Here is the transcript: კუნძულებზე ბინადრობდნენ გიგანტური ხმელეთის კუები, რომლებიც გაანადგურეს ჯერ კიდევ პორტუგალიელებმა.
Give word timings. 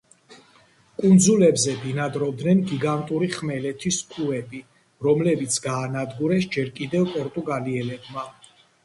კუნძულებზე 1.01 1.73
ბინადრობდნენ 1.81 2.63
გიგანტური 2.71 3.27
ხმელეთის 3.35 3.99
კუები, 4.15 4.63
რომლებიც 5.09 5.59
გაანადგურეს 5.67 6.49
ჯერ 6.57 6.73
კიდევ 6.81 7.07
პორტუგალიელებმა. 7.19 8.27